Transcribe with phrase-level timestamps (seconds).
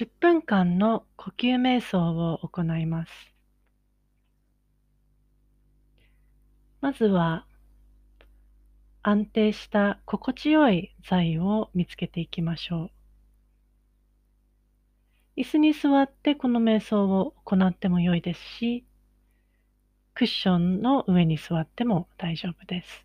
[0.00, 3.12] 10分間の呼吸瞑想を行います。
[6.80, 7.44] まずは
[9.02, 12.84] 安定した心地よい座位を見つけていきましょ
[15.36, 15.40] う。
[15.42, 18.86] 椅子に座ってこの瞑想を行っても良いですし、
[20.14, 23.04] クッションの上に座っても大丈夫です。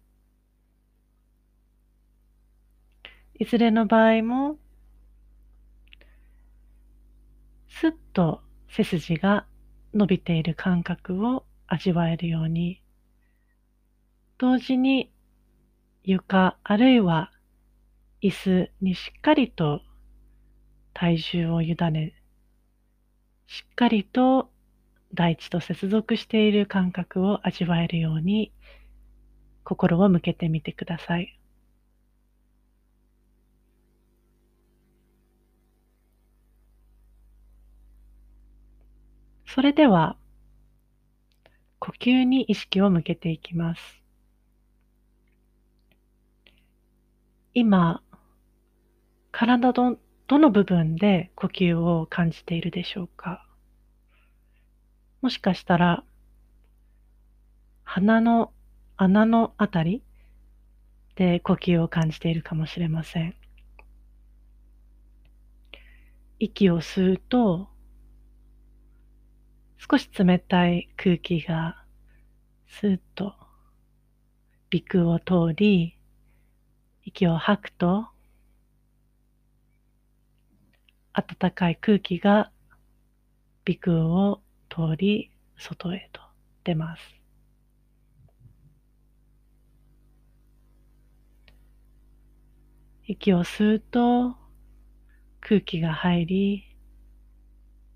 [3.38, 4.58] いずれの場合も、
[7.78, 8.40] すっと
[8.70, 9.46] 背筋が
[9.94, 12.82] 伸びている感覚を味わえるように、
[14.38, 15.12] 同時に
[16.02, 17.32] 床あるいは
[18.22, 19.82] 椅子にしっかりと
[20.94, 22.14] 体重を委ね、
[23.46, 24.50] しっかりと
[25.14, 28.54] 大地と接続している感覚を味わえるように
[29.66, 31.38] 心を向けてみてください。
[39.56, 40.18] それでは
[41.80, 43.82] 呼吸に意識を向けていきます。
[47.54, 48.04] 今、
[49.32, 49.96] 体の
[50.28, 53.48] どの部分で呼吸を感じているでしょうか？
[55.22, 56.04] もしかしたら、
[57.86, 58.52] 鼻の
[58.98, 60.04] 穴のあたり
[61.16, 63.36] で呼吸を感じているかもしれません。
[66.40, 67.70] 息を吸うと、
[69.88, 71.84] 少し冷たい空気が
[72.68, 73.36] スーッと
[74.72, 75.96] 鼻腔を通り、
[77.04, 78.08] 息を吐くと、
[81.14, 82.52] 暖かい空気が
[83.64, 86.20] 鼻腔を通り外へと
[86.64, 87.04] 出ます。
[93.06, 94.36] 息を吸うと
[95.42, 96.76] 空気が入り、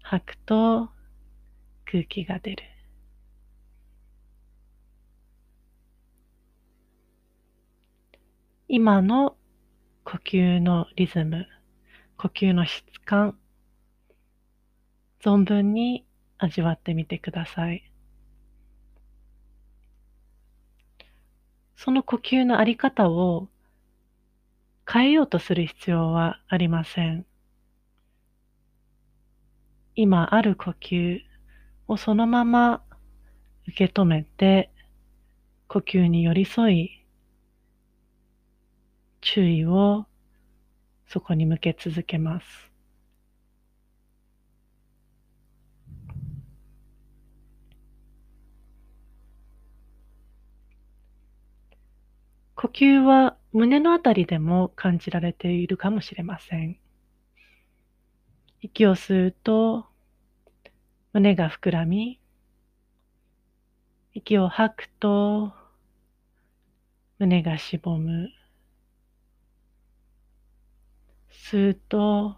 [0.03, 0.91] 吐くと
[1.91, 2.63] 空気が出る。
[8.67, 9.35] 今の
[10.03, 11.47] 呼吸のリズム、
[12.15, 13.39] 呼吸の質感、
[15.19, 16.05] 存分に
[16.37, 17.91] 味わってみてください。
[21.75, 23.47] その呼吸のあり方を
[24.87, 27.25] 変えようとする必要はありません。
[29.95, 31.28] 今ある呼吸
[31.89, 32.83] をそのまま
[33.67, 34.69] 受け止めて
[35.67, 37.05] 呼吸に寄り添い
[39.21, 40.05] 注意を
[41.07, 42.45] そこに向け続けます。
[52.55, 56.77] 呼吸は胸のあたりでも感じられているかもしれません。
[58.61, 59.88] 息を吸うと
[61.11, 62.19] 胸が膨らみ、
[64.13, 65.51] 息を吐くと
[67.17, 68.29] 胸がしぼむ。
[71.31, 72.35] 吸うと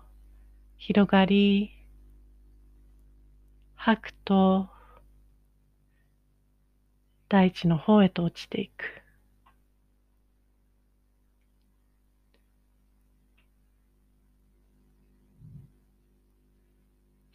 [0.77, 1.71] 広がり、
[3.75, 4.69] 吐くと
[7.27, 9.00] 大地の方へと落ちていく。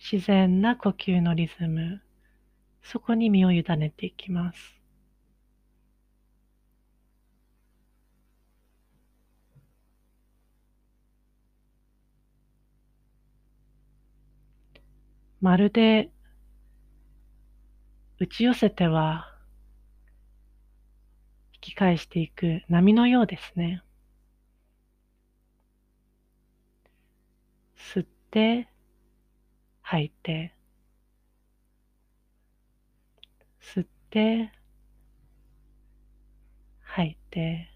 [0.08, 2.00] 自然な呼吸のリズム、
[2.80, 4.80] そこに身を委ねていきます。
[15.40, 16.08] まるで
[18.20, 19.36] 打ち寄せては
[21.54, 23.82] 引き返していく波のようですね。
[27.76, 28.68] 吸って
[29.88, 30.52] 吐いて
[33.62, 34.50] 吸って
[36.80, 37.70] 吐いて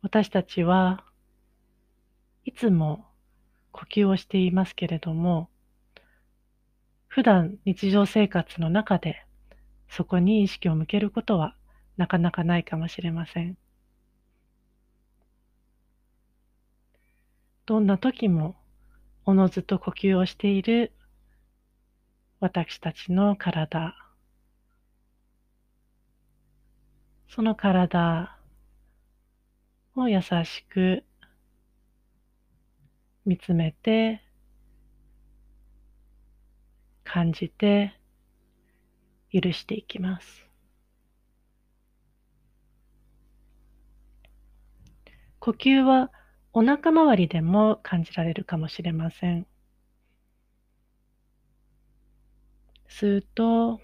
[0.00, 1.04] 私たちは
[2.46, 3.04] いつも
[3.72, 5.50] 呼吸をしていますけれども、
[7.08, 9.22] 普段日常生活の中で
[9.90, 11.54] そこに意識を向けることは
[11.98, 13.58] なかなかないかもしれません。
[17.66, 18.54] どんな時も
[19.24, 20.92] おのずと呼吸をしている
[22.38, 23.92] 私たちの体、
[27.28, 28.38] その体
[29.96, 31.02] を優しく
[33.24, 34.22] 見つめて、
[37.02, 37.98] 感じて、
[39.32, 40.46] 許していきます。
[45.40, 46.12] 呼吸は
[46.58, 49.46] お腹周りでも感じられるかもしれません。
[52.88, 53.78] 吸うと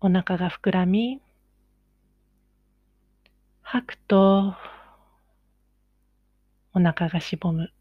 [0.00, 1.20] お腹が膨らみ、
[3.62, 4.54] 吐くと
[6.72, 7.72] お腹がしぼむ。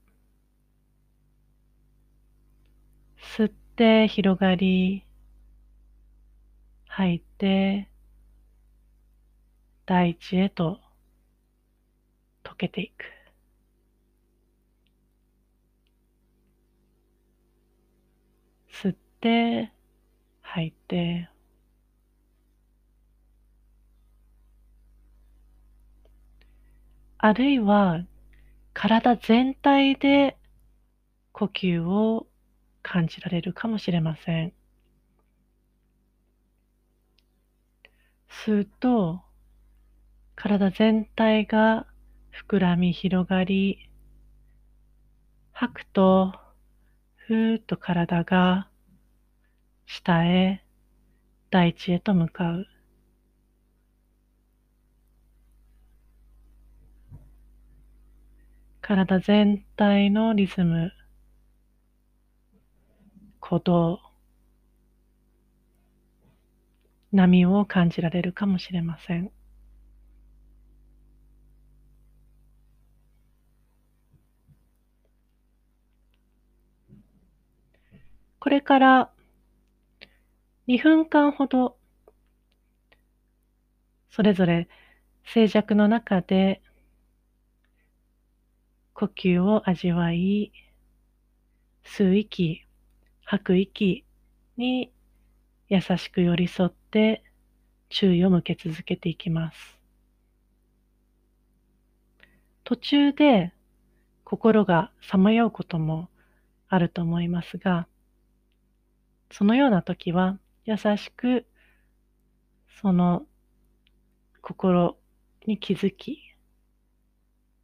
[3.21, 5.05] 吸って広がり、
[6.87, 7.87] 吐いて
[9.85, 10.79] 大地へと
[12.43, 13.19] 溶けていく。
[18.81, 19.71] 吸って
[20.41, 21.29] 吐いて
[27.17, 28.05] あるいは
[28.73, 30.37] 体全体で
[31.33, 32.27] 呼吸を
[32.81, 34.53] 感じられるかもしれません。
[38.29, 39.21] 吸うと
[40.35, 41.85] 体全体が
[42.47, 43.89] 膨らみ広がり、
[45.51, 46.33] 吐くと
[47.17, 48.68] ふーっと体が
[49.91, 50.63] 下へ
[51.49, 52.67] 大地へと向かう。
[58.81, 60.91] 体全体のリズム、
[63.41, 63.99] 鼓動、
[67.11, 69.31] 波を感じられるかもしれません。
[78.39, 79.11] これから
[80.69, 81.77] 2分間ほど
[84.11, 84.69] それぞれ
[85.25, 86.61] 静寂の中で
[88.93, 90.51] 呼吸を味わい、
[91.83, 92.67] 吸う息、
[93.25, 94.05] 吐く息
[94.57, 94.91] に
[95.69, 97.23] 優しく寄り添って
[97.89, 99.79] 注意を向け続けていきます。
[102.63, 103.53] 途中で
[104.23, 106.09] 心がさまようことも
[106.67, 107.87] あると思いますが、
[109.31, 110.37] そのような時は
[110.69, 111.47] 優しく
[112.79, 113.25] その
[114.43, 114.99] 心
[115.47, 116.19] に気づき、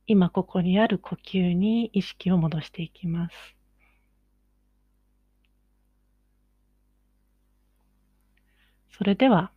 [0.07, 3.35] 今ここにある呼吸に意識を戻していきます。
[8.97, 9.51] それでは、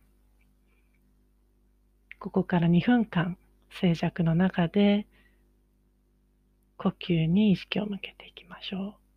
[2.19, 3.35] ここから2分間
[3.71, 5.07] 静寂の中で
[6.77, 9.08] 呼吸に意識を向けていきましょう。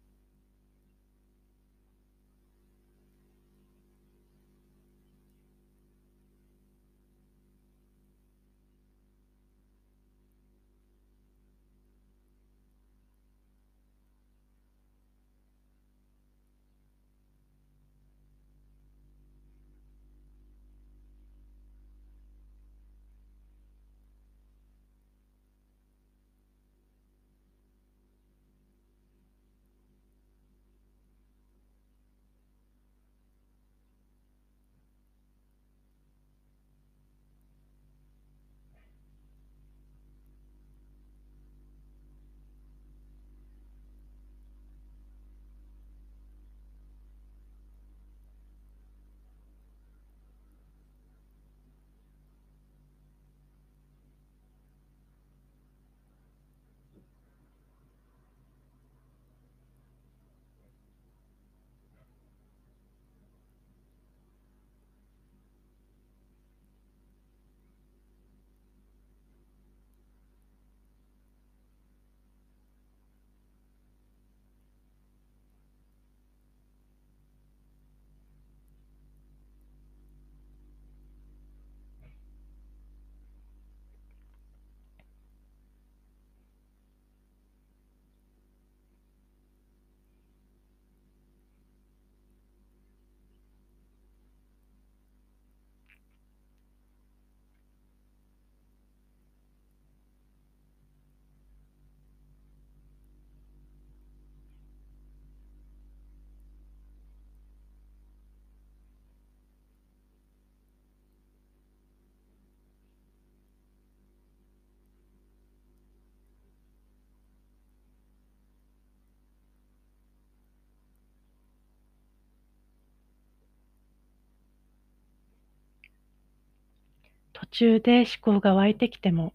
[127.53, 129.35] 中で思考が湧いてきても、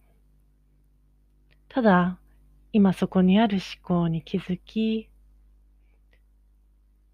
[1.68, 2.18] ただ
[2.72, 5.08] 今そこにある思考に気づき、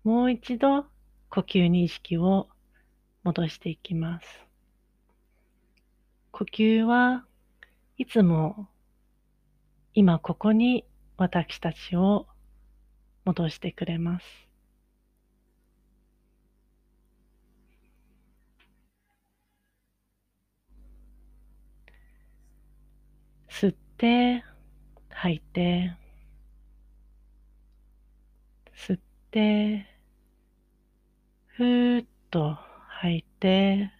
[0.02, 0.86] もう一度
[1.28, 2.48] 呼吸に意識を
[3.22, 4.26] 戻していきます。
[6.32, 7.26] 呼吸は
[7.98, 8.68] いつも
[9.92, 10.84] 今ここに
[11.18, 12.26] 私たちを
[13.26, 14.44] 戻してくれます。
[23.54, 24.44] 吸っって、
[25.08, 25.96] 吐いて、
[28.76, 29.86] 吸って、
[31.46, 32.58] ふーっと
[32.88, 33.92] 吐いて、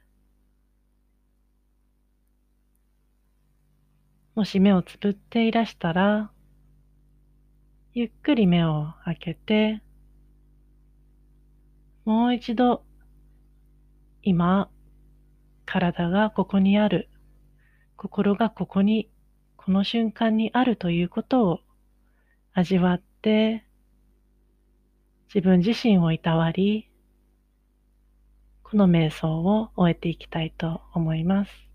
[4.35, 6.33] もし目をつぶっていらしたら、
[7.93, 9.81] ゆっくり目を開けて、
[12.05, 12.85] もう一度、
[14.23, 14.69] 今、
[15.65, 17.09] 体がここにある、
[17.97, 19.09] 心がここに、
[19.65, 21.61] この瞬間にあるということを
[22.53, 23.65] 味わって、
[25.35, 26.87] 自分自身をいたわり、
[28.63, 31.74] この瞑想を終えていきたいと思います。